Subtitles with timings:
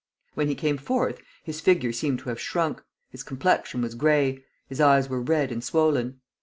[0.33, 4.81] When he came forth, his figure seemed to have shrunk, his complexion was gray, his
[4.81, 6.21] eyes were red and swollen.